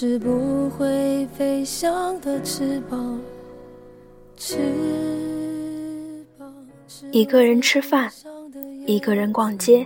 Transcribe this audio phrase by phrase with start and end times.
[0.00, 3.20] 是不会飞翔的翅膀。
[7.10, 8.08] 一个人吃饭，
[8.86, 9.84] 一个人逛街，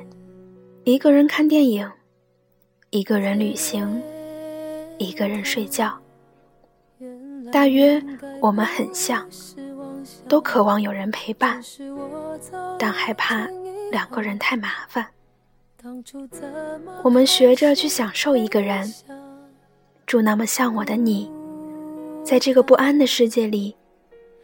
[0.84, 1.90] 一个人看电影，
[2.90, 4.02] 一个人旅行，
[4.98, 5.98] 一个人睡觉。
[7.50, 7.98] 大约
[8.38, 9.26] 我们很像，
[10.28, 11.58] 都渴望有人陪伴，
[12.78, 13.48] 但害怕
[13.90, 15.06] 两个人太麻烦。
[17.02, 18.92] 我们学着去享受一个人。
[20.12, 21.32] 住那么像我的你，
[22.22, 23.74] 在这个不安的世界里，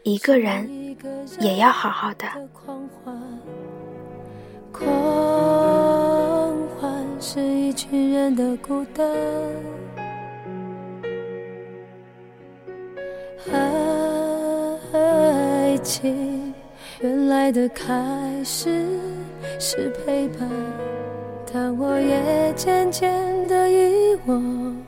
[0.03, 0.97] 一个人
[1.41, 2.25] 也要好好的。
[2.55, 2.89] 狂
[6.81, 9.07] 欢是一群人的孤单，
[14.95, 16.55] 爱情
[17.03, 18.87] 原来的开始
[19.61, 20.49] 是陪伴，
[21.53, 24.88] 但我也渐渐的遗忘。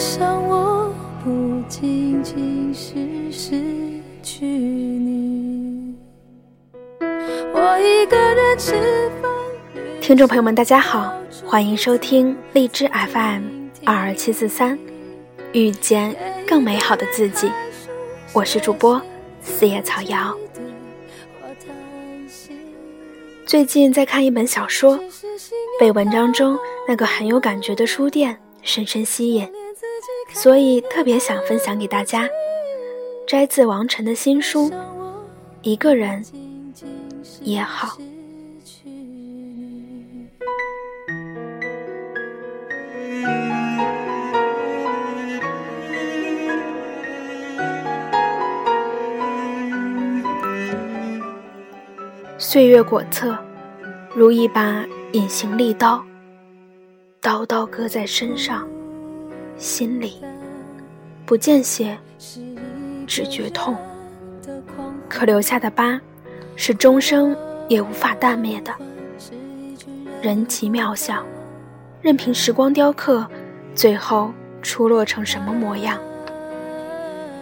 [0.00, 0.90] 我想我
[1.22, 3.60] 不仅仅是失
[4.22, 5.94] 去你。
[7.52, 9.30] 我一个人吃饭。
[10.00, 11.12] 听众朋友们，大家好，
[11.44, 13.42] 欢迎收听荔枝 FM
[13.84, 14.78] 二二七四三，
[15.52, 16.16] 遇见
[16.48, 17.52] 更美好的自己。
[18.32, 18.98] 我是主播
[19.42, 20.34] 四叶草瑶。
[23.44, 24.98] 最近在看一本小说，
[25.78, 26.58] 被文章中
[26.88, 29.46] 那个很有感觉的书店深深吸引。
[30.32, 32.26] 所以特别想分享给大家，
[33.26, 34.70] 摘自王晨的新书
[35.60, 36.24] 《一个人
[37.42, 37.98] 也好》。
[52.38, 53.36] 岁月果测，
[54.14, 56.02] 如一把隐形利刀，
[57.20, 58.66] 刀刀割在身上。
[59.60, 60.16] 心里
[61.26, 61.96] 不见血，
[63.06, 63.76] 只觉痛。
[65.06, 66.00] 可留下的疤，
[66.56, 67.36] 是终生
[67.68, 68.72] 也无法淡灭的。
[70.22, 71.22] 人极渺小，
[72.00, 73.26] 任凭时光雕刻，
[73.74, 74.32] 最后
[74.62, 75.98] 出落成什么模样，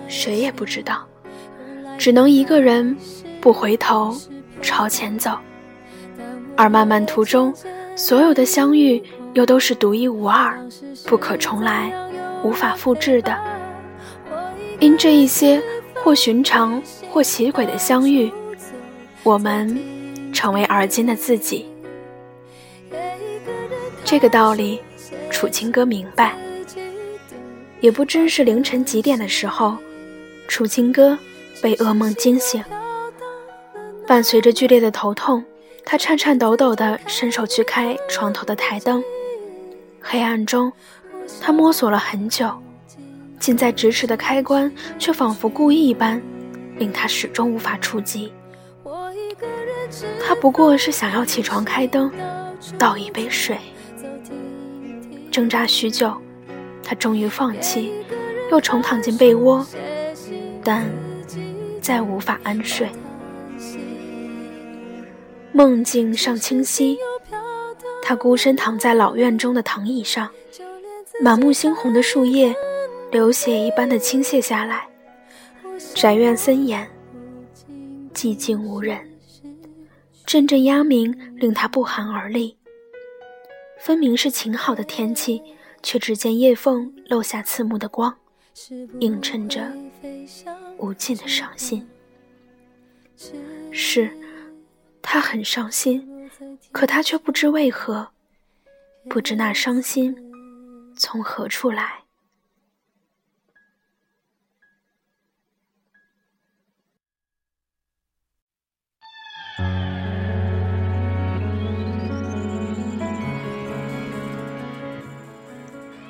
[0.09, 1.07] 谁也不知道。
[1.97, 2.97] 只能一个人
[3.41, 4.13] 不回头
[4.61, 5.39] 朝前走，
[6.57, 7.55] 而漫漫途中，
[7.95, 9.01] 所有的相遇
[9.35, 10.59] 又都是独一无二，
[11.07, 11.93] 不可重来。
[12.43, 13.37] 无法复制的，
[14.79, 15.63] 因这一些
[16.03, 18.33] 或寻常或奇诡的相遇，
[19.23, 19.79] 我们
[20.33, 21.67] 成为而今的自己。
[24.05, 24.81] 这个道理，
[25.31, 26.35] 楚清歌明白。
[27.81, 29.77] 也不知是凌晨几点的时候，
[30.49, 31.19] 楚清歌
[31.63, 32.63] 被噩梦惊醒，
[34.07, 35.45] 伴随着剧烈的头痛，
[35.85, 39.03] 他颤颤抖抖地伸手去开床头的台灯，
[40.01, 40.73] 黑暗中。
[41.41, 42.51] 他摸索了很久，
[43.39, 46.21] 近在咫尺的开关却仿佛故意一般，
[46.77, 48.33] 令他始终无法触及。
[50.25, 52.11] 他不过是想要起床开灯，
[52.79, 53.59] 倒一杯水。
[55.31, 56.15] 挣扎许久，
[56.83, 57.93] 他终于放弃，
[58.51, 59.67] 又重躺进被窝，
[60.65, 60.91] 但
[61.81, 62.89] 再无法安睡。
[65.53, 66.99] 梦境尚清晰，
[68.03, 70.29] 他孤身躺在老院中的藤椅上。
[71.21, 72.55] 满目猩红的树叶，
[73.11, 74.89] 流血一般的倾泻下来。
[75.93, 76.89] 宅院森严，
[78.15, 78.99] 寂静无人。
[80.25, 82.57] 阵阵鸦鸣令他不寒而栗。
[83.81, 85.43] 分明是晴好的天气，
[85.83, 88.17] 却只见叶缝漏下刺目的光，
[89.01, 89.73] 映衬着
[90.77, 91.85] 无尽的伤心。
[93.73, 94.09] 是，
[95.03, 96.31] 他很伤心，
[96.71, 98.09] 可他却不知为何，
[99.09, 100.15] 不知那伤心。
[100.99, 102.03] 从何处来？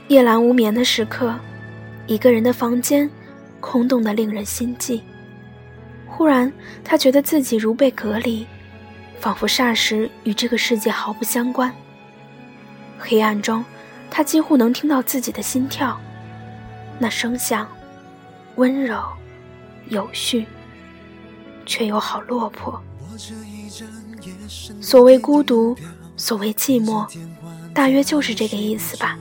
[0.09, 1.39] 夜阑无眠的时刻，
[2.07, 3.09] 一个人的房间
[3.61, 5.03] 空洞的令人心悸。
[6.07, 6.51] 忽然，
[6.83, 8.47] 他觉得自己如被隔离，
[9.21, 11.71] 仿佛霎时与这个世界毫不相关。
[12.99, 13.63] 黑暗中。
[14.11, 15.99] 他几乎能听到自己的心跳，
[16.99, 17.69] 那声响
[18.57, 19.03] 温柔
[19.89, 20.47] 有序，
[21.65, 22.83] 却又好落魄。
[24.81, 25.77] 所谓孤独，
[26.17, 27.07] 所谓寂寞，
[27.73, 29.19] 大约就是这个意思吧。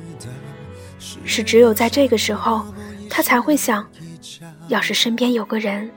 [0.99, 2.65] 是只有在这个时候，
[3.09, 3.87] 他才会想，
[4.67, 5.89] 要是身边有个人，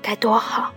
[0.00, 0.72] 该多好。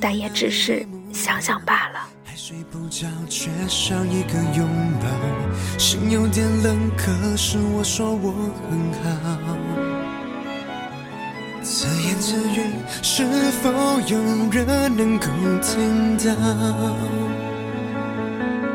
[0.00, 2.08] 但也只是想想罢了。
[2.32, 4.66] 还睡不着缺少一个拥
[5.02, 5.78] 抱。
[5.78, 8.32] 心有点冷可是我说我
[8.70, 9.54] 很好。
[11.60, 13.26] 自言自语是
[13.60, 13.70] 否
[14.06, 14.18] 有
[14.50, 15.26] 人能够
[15.60, 17.31] 听到？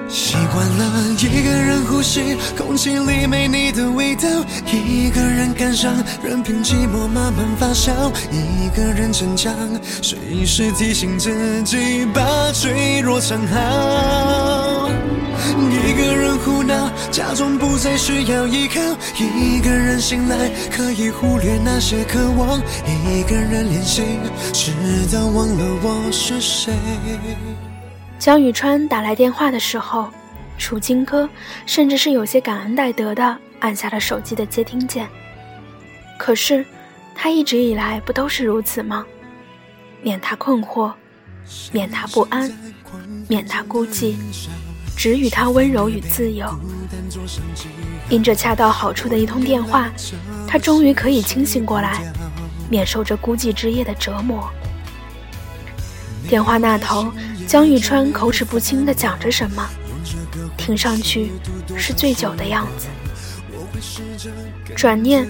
[0.10, 4.28] 习惯了一个人呼吸，空气里没你的味道；
[4.66, 5.94] 一个人感伤，
[6.24, 7.92] 任凭寂寞慢慢发酵；
[8.32, 9.54] 一个人逞强，
[10.02, 14.90] 随时提醒自己把脆弱藏好；
[15.60, 18.80] 一个人胡闹，假装不再需要依靠；
[19.20, 24.04] 一个人醒来，可以忽略那些渴望；一个人练习，
[24.54, 24.72] 直
[25.12, 25.66] 到忘了。
[25.84, 26.74] 我是谁。
[28.20, 30.10] 江宇川打来电话的时候，
[30.58, 31.30] 楚金哥
[31.68, 35.08] 甚至是有些感恩戴德的按下了手机的接听键。
[36.18, 36.66] 可是，
[37.14, 39.06] 他一直以来不都是如此吗？
[40.02, 40.92] 免他困惑，
[41.72, 42.52] 免他不安，
[43.28, 44.16] 免他孤寂，
[44.96, 46.48] 只与他温柔与自由。
[48.10, 49.92] 因这恰到好处的一通电话，
[50.48, 52.02] 他终于可以清醒过来，
[52.68, 54.50] 免受这孤寂之夜的折磨。
[56.28, 57.12] 电话那头。
[57.48, 59.66] 江宇川口齿不清地讲着什么，
[60.58, 61.32] 听上去
[61.78, 62.88] 是醉酒的样子。
[64.76, 65.26] 转念，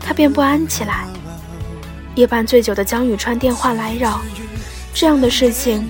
[0.00, 1.06] 他便不安起来。
[2.16, 4.20] 夜半醉酒的江宇川电话来扰，
[4.92, 5.86] 这样的事情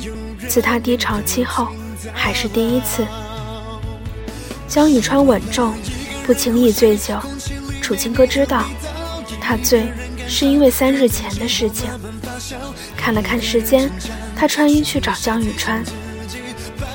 [0.46, 1.68] 自他低潮期后
[2.12, 3.06] 还是第一次。
[4.68, 5.72] 江宇川稳重，
[6.26, 7.18] 不轻易醉酒。
[7.80, 8.66] 楚清哥知道，
[9.40, 9.90] 他醉
[10.28, 11.88] 是因为三日前的事情。
[12.98, 13.90] 看了看时间。
[14.40, 15.84] 他穿衣去找江雨川。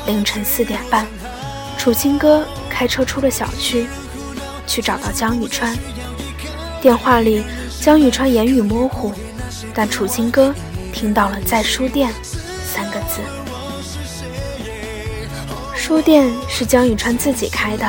[0.08, 1.06] 凌晨四点半，
[1.78, 3.86] 楚清哥开车出了小区，
[4.66, 5.78] 去找到江雨川。
[6.82, 7.44] 电话里，
[7.80, 9.14] 江雨川言语模糊，
[9.76, 10.56] 但楚清哥
[10.92, 12.12] 听到了“在书店”
[12.74, 13.22] 三个字。
[15.76, 17.88] 书店是江雨川自己开的，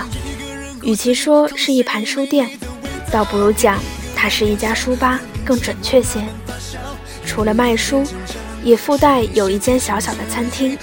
[0.82, 2.46] 与其说是一盘书店，
[3.10, 3.78] 倒不如讲
[4.14, 6.20] 它是一家书吧更准确些。
[7.24, 8.04] 除了卖书。
[8.66, 10.76] 也附带有一间小小的餐厅，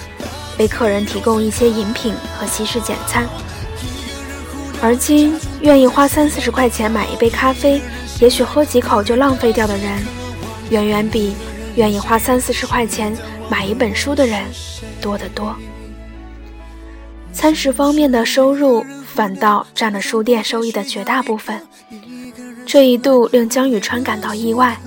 [0.57, 3.27] 为客人提供一些饮品和西式简餐。
[4.81, 7.81] 而今，愿意花三四十块钱买一杯咖啡，
[8.21, 10.01] 也许喝几口就浪费掉的人，
[10.69, 11.35] 远远比
[11.75, 13.13] 愿意花三四十块钱
[13.49, 14.41] 买一本书的人
[15.01, 15.53] 多得多。
[17.33, 21.61] 餐食方面的收入反倒占了书店收益的绝大部分，
[22.65, 24.77] 这一度令江宇川感到意外，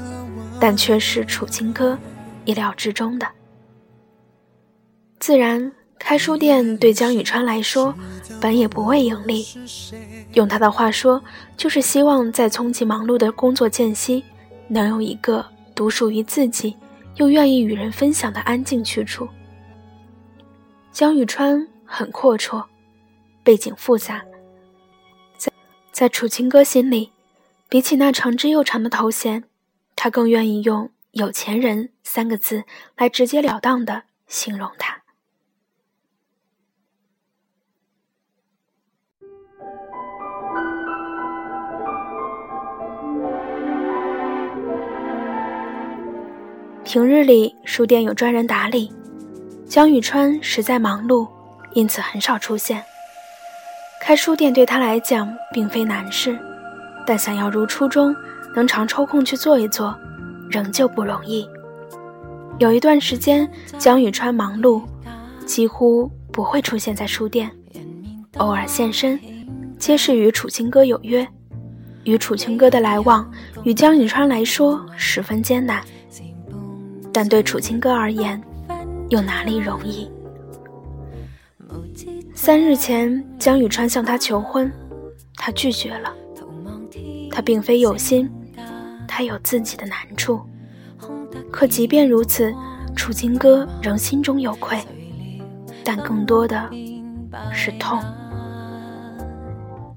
[0.59, 1.99] 但却是楚清歌。
[2.47, 3.27] 意料之中的，
[5.19, 7.95] 自然开书店对江雨川来说，
[8.41, 9.45] 本也不为盈利。
[10.35, 11.23] 用他的话说，
[11.57, 14.25] 就是希望在匆急忙碌的工作间隙，
[14.69, 15.45] 能有一个
[15.75, 16.77] 独属于自己
[17.17, 19.29] 又愿意与人分享的安静去处。
[20.93, 22.65] 江雨川很阔绰，
[23.43, 24.23] 背景复杂，
[25.37, 25.53] 在
[25.91, 27.11] 在楚清歌心里，
[27.69, 29.45] 比起那长之又长的头衔，
[29.97, 30.89] 他更愿意用。
[31.17, 35.01] 有钱人三个字来直截了当的形容他。
[46.85, 48.93] 平日里书店有专人打理，
[49.67, 51.27] 江宇川实在忙碌，
[51.73, 52.85] 因此很少出现。
[54.03, 56.39] 开书店对他来讲并非难事，
[57.07, 58.15] 但想要如初中
[58.55, 59.99] 能常抽空去做一做。
[60.51, 61.49] 仍旧不容易。
[62.59, 64.83] 有一段时间，江雨川忙碌，
[65.45, 67.51] 几乎不会出现在书店，
[68.39, 69.21] 偶尔现身，
[69.79, 71.27] 皆是与楚清歌有约。
[72.05, 73.29] 与楚清歌的来往，
[73.65, 75.83] 与江雨川来说十分艰难，
[77.13, 78.41] 但对楚清歌而言，
[79.09, 80.09] 又哪里容易？
[82.33, 84.73] 三日前，江雨川向他求婚，
[85.35, 86.15] 他拒绝了。
[87.31, 88.31] 他并非有心。
[89.17, 90.39] 他有自己的难处，
[91.51, 92.55] 可即便如此，
[92.95, 94.79] 楚清歌仍心中有愧，
[95.83, 96.69] 但更多的
[97.51, 97.99] 是痛。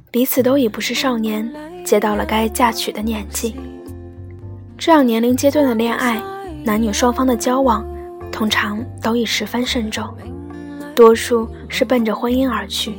[0.10, 3.58] 彼此都已不是少年，接到了该嫁娶的年纪。
[4.78, 6.24] 这样年龄阶段的恋爱，
[6.64, 7.86] 男女双方的交往，
[8.32, 10.08] 通常都已十分慎重，
[10.96, 12.94] 多数是奔着婚姻而去。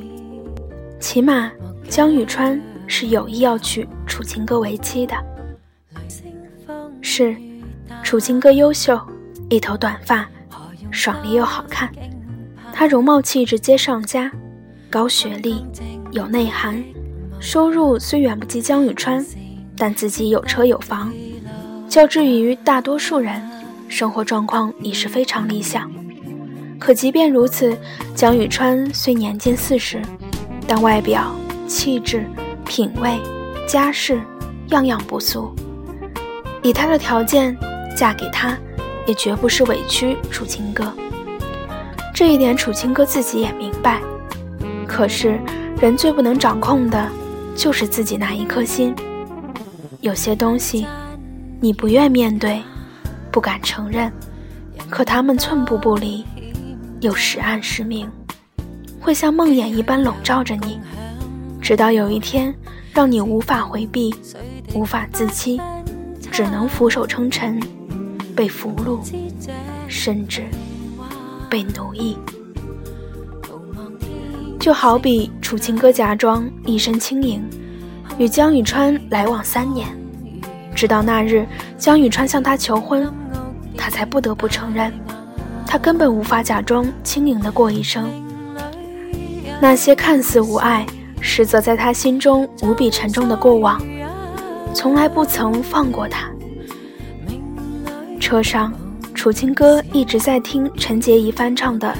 [1.00, 1.50] 起码
[1.88, 5.14] 江雨川是有意要娶楚清歌为妻的。
[7.12, 7.34] 是，
[8.04, 8.96] 楚清歌优秀，
[9.48, 10.24] 一头短发，
[10.92, 11.90] 爽利又好看。
[12.72, 14.30] 她容貌气质皆上佳，
[14.88, 15.66] 高学历，
[16.12, 16.80] 有内涵，
[17.40, 19.26] 收入虽远不及江宇川，
[19.76, 21.12] 但自己有车有房，
[21.88, 23.42] 较之于大多数人，
[23.88, 25.90] 生活状况已是非常理想。
[26.78, 27.76] 可即便如此，
[28.14, 30.00] 江宇川虽年近四十，
[30.64, 31.34] 但外表、
[31.66, 32.24] 气质、
[32.64, 33.18] 品味、
[33.66, 34.20] 家世，
[34.68, 35.52] 样样不俗。
[36.62, 37.56] 以她的条件，
[37.96, 38.56] 嫁给他，
[39.06, 40.92] 也绝不是委屈楚清歌。
[42.14, 44.00] 这一点，楚清歌自己也明白。
[44.86, 45.40] 可是，
[45.80, 47.08] 人最不能掌控的，
[47.54, 48.94] 就是自己那一颗心。
[50.00, 50.86] 有些东西，
[51.60, 52.60] 你不愿面对，
[53.30, 54.12] 不敢承认，
[54.90, 56.24] 可他们寸步不离。
[57.00, 58.10] 又时暗时明，
[59.00, 60.78] 会像梦魇一般笼罩着你，
[61.62, 62.54] 直到有一天，
[62.92, 64.14] 让你无法回避，
[64.74, 65.58] 无法自欺，
[66.42, 67.60] 只能俯首称臣，
[68.34, 68.98] 被俘虏，
[69.86, 70.42] 甚至
[71.50, 72.16] 被奴役。
[74.58, 77.44] 就好比楚清歌假装一身轻盈，
[78.16, 79.86] 与江雨川来往三年，
[80.74, 83.12] 直到那日江雨川向他求婚，
[83.76, 84.90] 他才不得不承认。
[85.66, 88.10] 他根本无法假装轻盈的过一生。
[89.60, 90.86] 那些看似无碍，
[91.20, 93.78] 实则在他心中无比沉重的过往，
[94.72, 96.29] 从来不曾放过他。
[98.30, 98.72] 车上，
[99.12, 101.92] 楚清歌一直在听陈洁仪翻唱的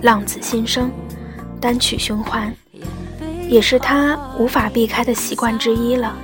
[0.02, 0.88] 《浪子心声》，
[1.60, 2.50] 单曲循环，
[3.46, 6.16] 也是他无法避开的习惯之一了。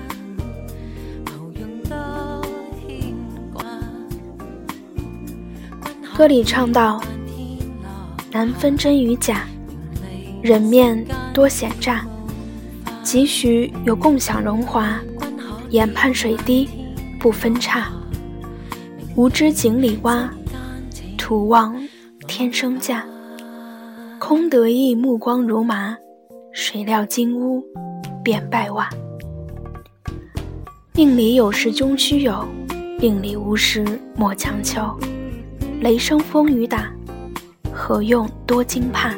[6.16, 6.98] 歌里唱道
[8.32, 9.42] ：“难分真与假，
[10.40, 12.06] 人面多险诈。
[13.02, 14.98] 几许有共享荣华，
[15.68, 16.66] 眼盼水滴
[17.20, 17.88] 不分差。
[19.18, 20.32] 无知井里蛙，
[21.16, 21.74] 徒望
[22.28, 23.04] 天生价。
[24.20, 25.96] 空得意目光如麻，
[26.52, 27.60] 谁料金屋
[28.22, 28.88] 变败瓦。
[30.94, 32.46] 命里有时终须有，
[33.00, 33.84] 命里无时
[34.14, 34.96] 莫强求。”
[35.82, 36.88] 雷声风雨打，
[37.72, 39.12] 何用多惊怕？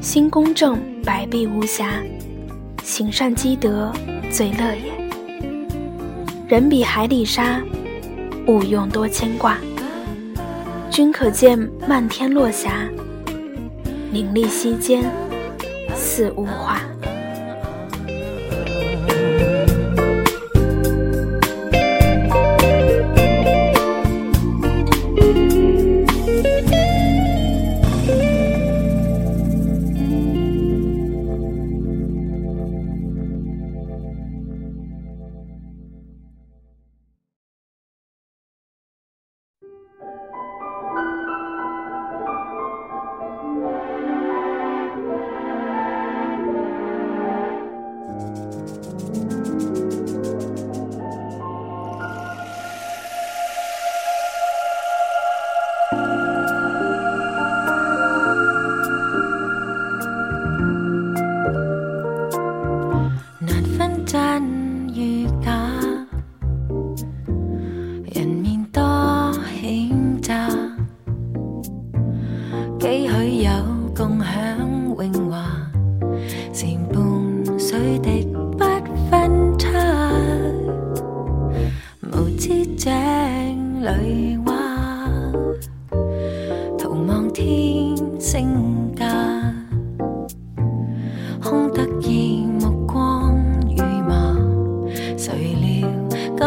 [0.00, 2.00] 心公正，百弊无瑕，
[2.84, 3.92] 行善积德
[4.30, 5.66] 最乐也。
[6.46, 7.60] 人比海里沙，
[8.48, 9.58] 勿用多牵挂。
[10.90, 12.88] 君可见漫天落霞，
[14.10, 15.04] 名利息间
[15.94, 16.80] 似雾化。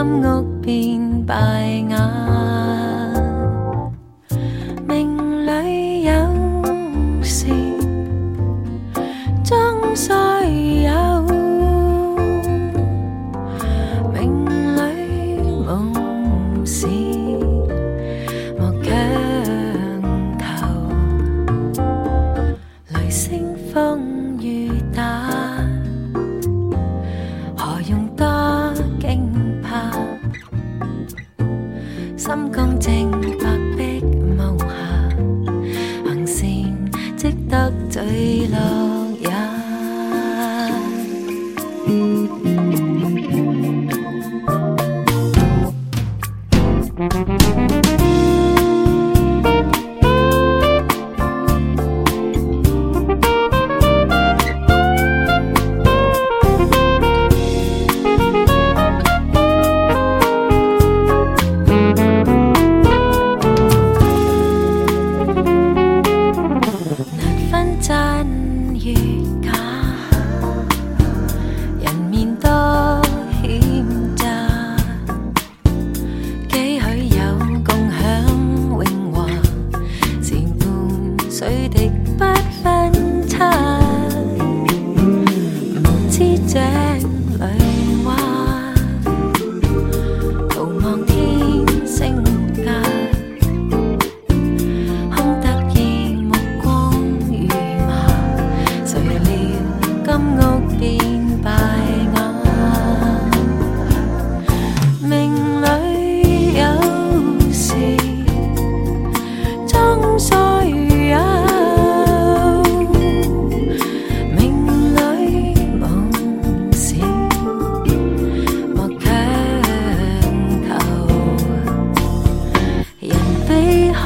[0.02, 1.36] 金屋变败
[1.92, 2.31] 瓦。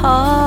[0.06, 0.45] 海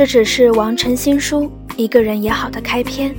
[0.00, 1.42] 这只是王晨新书
[1.76, 3.14] 《一个人也好》的开篇。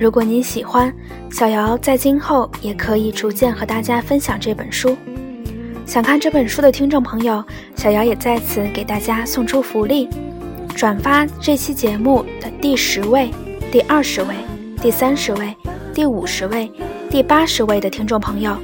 [0.00, 0.92] 如果您喜欢，
[1.30, 4.96] 小瑶在今后也可以逐渐和大家分享这本书。
[5.86, 7.40] 想看这本书的听众朋友，
[7.76, 10.08] 小瑶也在此给大家送出福利：
[10.74, 13.30] 转发这期节目的第十位、
[13.70, 14.34] 第二十位、
[14.82, 15.54] 第三十位、
[15.94, 16.68] 第五十位、
[17.08, 18.56] 第八十位的听众朋友，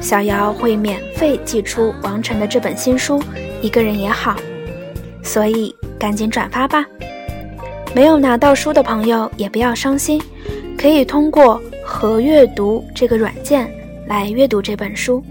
[0.00, 3.18] 小瑶会免费寄出王晨的这本新书
[3.60, 4.34] 《一个人也好》。
[5.24, 6.86] 所以赶紧转发吧！
[7.94, 10.22] 没有拿到书的朋友也不要伤心，
[10.78, 13.68] 可以通过和阅读这个软件
[14.06, 15.22] 来阅读这本书。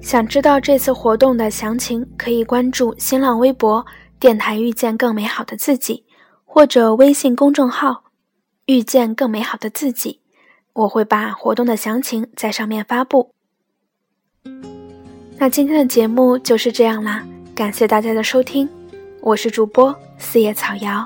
[0.00, 3.84] 想知道这次活动的详情，可以关注新浪微博
[4.20, 6.04] “电台遇见更美好的自己”，
[6.46, 8.04] 或者微信公众号
[8.66, 10.20] “遇见更美好的自己”，
[10.72, 13.34] 我会把活动的详情在上面发布。
[15.36, 17.24] 那今天的节目就是这样啦。
[17.58, 18.68] 感谢大家的收听，
[19.20, 21.04] 我是主播四叶草瑶，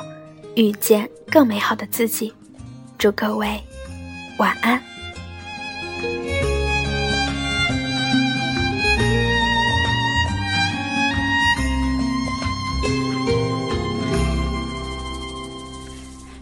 [0.54, 2.30] 遇见更美好的自己，
[2.98, 3.58] 祝各位
[4.36, 4.78] 晚安。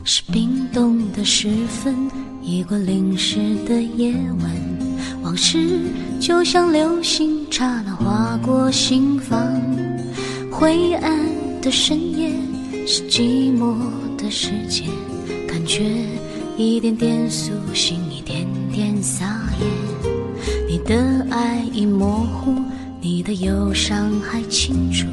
[0.03, 2.11] 是冰冻的时分，
[2.43, 4.70] 一过淋湿的夜晚，
[5.23, 5.81] 往事
[6.19, 9.39] 就像流星刹那划过心房。
[10.51, 11.19] 灰暗
[11.61, 12.31] 的深夜
[12.87, 13.75] 是寂寞
[14.17, 14.85] 的世界，
[15.49, 15.85] 感觉
[16.57, 19.67] 一点点苏醒，一点点撒野。
[20.69, 22.55] 你的爱已模糊，
[23.01, 25.07] 你的忧伤还清楚。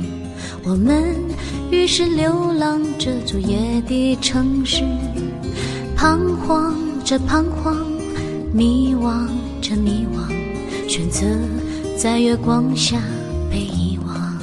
[0.63, 1.15] 我们
[1.72, 4.84] 于是流浪这座夜的城市，
[5.96, 7.76] 彷徨着彷徨，
[8.54, 9.28] 迷惘
[9.62, 11.26] 着迷惘，选择
[11.98, 12.98] 在月光下
[13.50, 14.38] 被遗忘。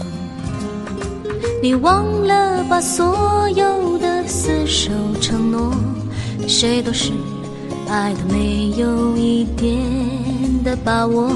[1.63, 5.75] 你忘了把所有的厮守承诺，
[6.47, 7.13] 谁都是
[7.89, 9.79] 爱的没有一点
[10.63, 11.31] 的把握，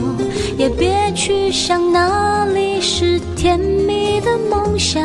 [0.59, 5.03] 也别去想哪里是甜蜜的梦想，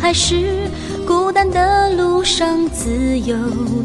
[0.00, 0.68] 还是
[1.08, 3.34] 孤单的路上自由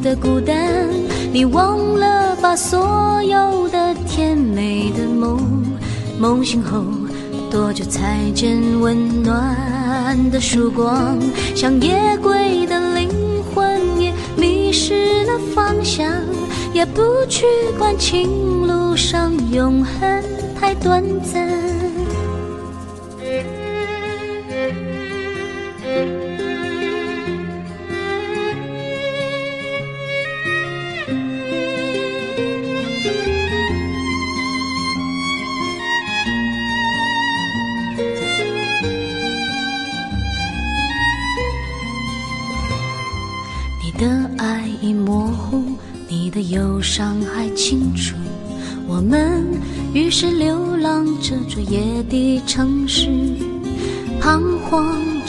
[0.03, 0.89] 的孤单。
[1.31, 5.63] 你忘了把所有的甜美的梦，
[6.19, 6.83] 梦醒后
[7.49, 9.55] 多久才见温暖
[10.31, 11.17] 的曙光？
[11.55, 13.09] 像夜归的灵
[13.55, 16.05] 魂也迷失了方向。
[16.73, 17.45] 也不去
[17.77, 20.23] 管情路上永恒
[20.59, 21.47] 太短暂。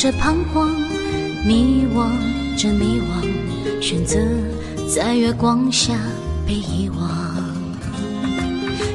[0.04, 0.68] 着彷徨，
[1.46, 2.10] 迷惘
[2.58, 4.18] 着迷惘，选择
[4.86, 5.94] 在月光下
[6.46, 7.08] 被遗忘。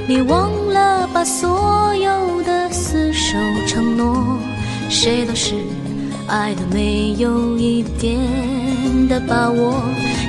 [0.08, 4.38] 你忘了把所有的厮守承诺，
[4.88, 5.56] 谁都是
[6.28, 8.16] 爱的没有一点
[9.08, 9.82] 的把握。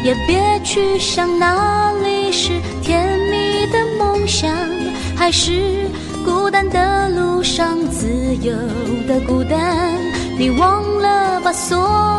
[0.02, 4.50] 也别去想哪里是甜蜜的梦想，
[5.14, 5.90] 还是
[6.24, 8.08] 孤单的路上自
[8.40, 8.54] 由
[9.06, 10.00] 的孤单。
[10.40, 11.76] 你忘了把所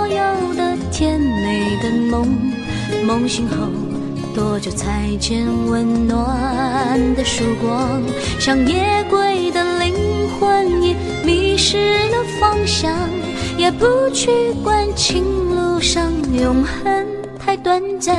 [0.07, 2.27] 有的甜美的梦，
[3.03, 3.55] 梦醒后
[4.35, 6.19] 多久才见温暖
[7.15, 7.99] 的曙光？
[8.39, 9.95] 像夜归的灵
[10.39, 12.93] 魂也迷失了方向，
[13.57, 14.29] 也不去
[14.63, 15.23] 管情
[15.55, 17.07] 路上永恒。
[17.39, 18.15] 太短暂，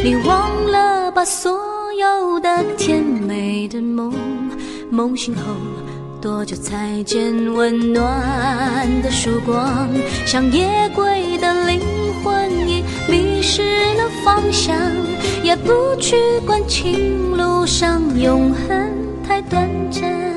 [0.00, 1.58] 你忘了把所
[1.94, 4.14] 有的甜美的梦，
[4.92, 5.42] 梦醒后
[6.20, 9.88] 多久才见温暖的曙光？
[10.26, 11.80] 像夜归的灵
[12.22, 14.76] 魂已迷失了方向，
[15.42, 18.92] 也不去管情路上永恒
[19.26, 20.29] 太短暂。